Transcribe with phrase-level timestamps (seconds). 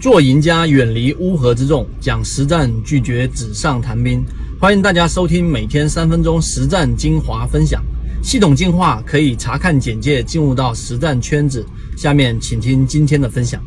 [0.00, 4.24] 做赢家，远离乌合之众，讲实战，拒绝纸上谈兵。
[4.58, 7.82] 欢迎大家收听每天三分钟实战精华分享。
[8.22, 11.66] 系统进化可以查看简介，进入到实战圈子。
[11.98, 13.60] 下面请听今天的分享。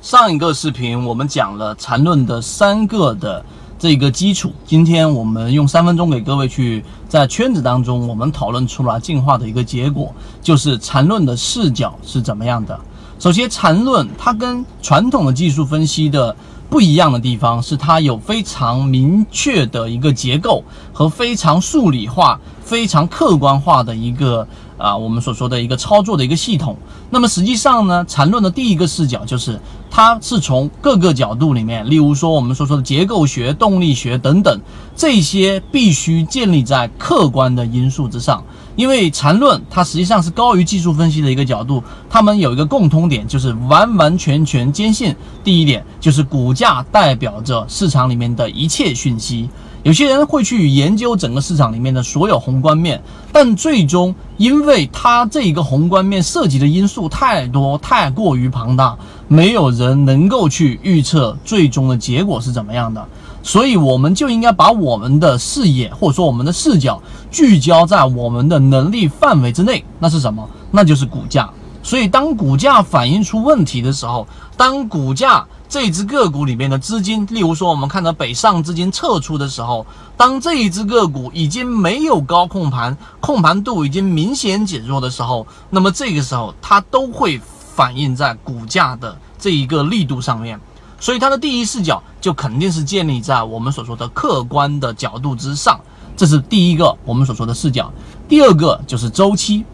[0.00, 3.44] 上一个视频我们讲了缠论的三个的
[3.78, 12.76] 这个基础，今天我们用三分钟给各位去在圈子当中，我们讨论出了进化的一个结果，就是缠论的视角是怎么样的。
[13.22, 16.34] 首先，缠论它跟传统的技术分析的
[16.68, 22.40] 不一样的地方是，它有非常明确的一个结构和非常数理化。
[22.64, 24.46] 非常客观化的一个
[24.78, 26.76] 啊，我们所说的一个操作的一个系统。
[27.10, 34.58] 那么实际上呢，缠论的第一个视角就是，它是从各个角度里面，例如说我们所说的结构学、动力学等等，
[34.96, 38.42] 这些必须建立在客观的因素之上。
[38.74, 45.14] 因为缠论它实际上是高于技术分析的一个角度，他们有一个共通点，就是完完全全坚信
[45.44, 49.48] 第一点，就是股价代表着市场里面的一切讯息。
[49.82, 58.96] 有些人会去研究整个市场里面的所有宏观面，但最终因为它这一个宏观面涉及的因素太多、太过于庞大，
[59.32, 63.02] 没有人能够去预测最终的结果是怎么样的。
[63.42, 69.82] 所以，我们就应该把我们的视野或者说我们的视角聚焦在我们的能力范围之内。
[69.98, 70.46] 那是什么？
[70.70, 71.48] 那就是股价。
[71.82, 87.40] 所以，当股价反映出问题的时候，当股价这只个股里面的资金，例如说我们看到北上资金撤出的时候，当这一只个股已经没有高控盘，控盘度已经明显减弱的时候，那么这个时候它都会
[87.74, 90.60] 反映在股价的这一个力度上面。
[91.00, 95.80] 所以它的第一视角就肯定是建立在我们所说的客观的角度之上，
[96.16, 97.92] 这是第一个我们所说的视角。
[98.28, 99.64] 第二个就是周期，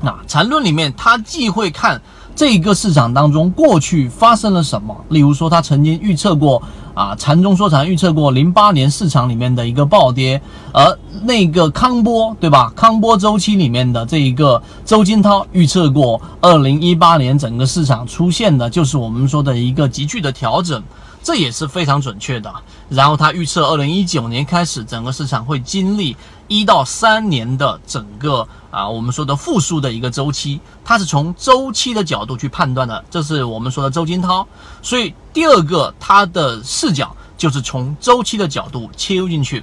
[0.00, 2.00] 那缠论里面它既会看。
[2.40, 4.96] 这个市场当中，过去发生了什么？
[5.10, 6.62] 例如说，他曾经预测过
[6.94, 10.40] 啊，禅中说禅预测过零八年市场里面的一个暴跌，
[10.72, 12.72] 而那个康波对吧？
[12.74, 20.82] 康波周期里面的这一个周金涛预测过二零一八年整个市场出现的就是我们说的一个急剧的调整。
[21.22, 22.52] 这也是非常准确的。
[22.88, 26.16] 然后他预测，二零一九年开始，整个市场会经历
[26.48, 30.60] 一到三年的整个啊，我们说的复苏的一个周期。
[30.84, 34.46] 他是从周期的角度去判断的，这是我们说的周金涛。
[34.82, 39.62] 所以第二个，他的视角就是从周期的角度切入进去。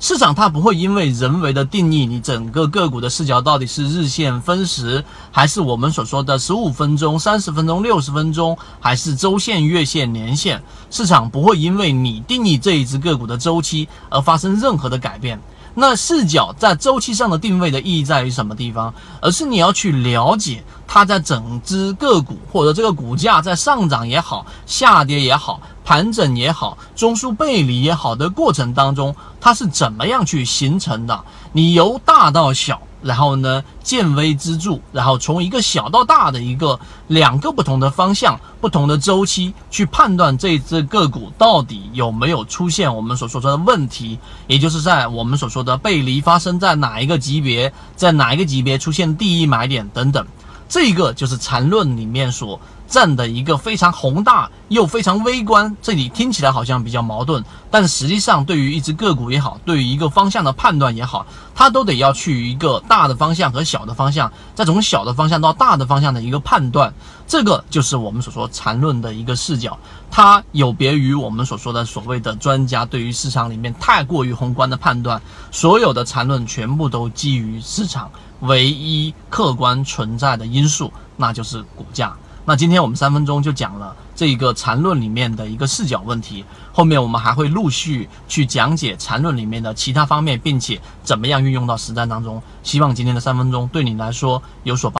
[0.00, 15.40] 市场它不会因为人为的定义，你整个个股的视角到底是日线分时，还是我们所说的十五分钟、三十分钟、六十分钟，还是周线、月线、年线，市场不会因为你定义这一只个股的周期而发生任何的改变。
[15.80, 18.92] 那视角在周期上的定位的意义在于什么地方？
[19.22, 25.60] 而是你要去了解它在整只个股或者这个股价在上涨也好、下跌也好。
[25.84, 31.24] 盘整也好，中枢背离也好的过程当中，它是怎么样去形成的？
[31.52, 50.26] 你由大到小，然后呢见微知著，然后从一个小到大的一个两个不同的方向、不同的周期去判断这只个股到底有没有出现我们所说的问题，也就是在我们所说的背离发生在哪一个级别，在哪一个级别出现第一买点等等。
[50.68, 66.92] 这个就是缠论里面所占的一个非常宏大又非常微观，这里听起来好像比较矛盾，但实际上对于一只个股也好，对于一个方向的判断也好，它都得要去一个大的方向和小的方向，再从小的方向到大的方向的一个判断，
[67.26, 69.78] 这个就是我们所说缠论的一个视角，
[70.10, 75.20] 它有别于我们所说的所谓的专家对于市场里面太过于宏观的判断，
[75.50, 78.10] 所有的缠论全部都基于市场。
[78.42, 82.14] 唯一客观存在的因素，那就是股价。
[82.48, 92.40] 那今天我们三分钟就讲了这一个缠论里面的一个视角问题，后面我们还会陆续去讲解缠论里面的其他方面，并且怎么样运用到实战当中。
[92.62, 94.98] 希望今天的三分钟对你来说有所帮。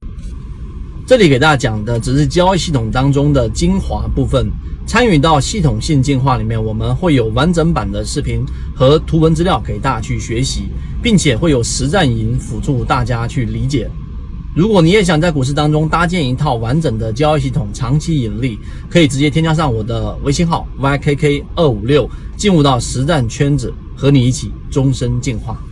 [1.06, 4.46] 这里给大家讲的只是交易系统当中的精华部分。
[4.86, 8.44] 参与到系统性进化里面，我们会有完整版的视频
[8.76, 10.68] 和图文资料给大家去学习，
[11.02, 13.90] 并且会有实战营辅助大家去理解。
[14.54, 18.58] 如果你也想在股市当中搭建一套完整的交易系统，长期盈利，
[18.90, 25.62] 可以直接添加上我的微信号 ykk 二五六，进入到实战圈子，和你一起终身进化。